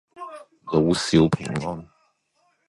[0.65, 1.87] 老少平安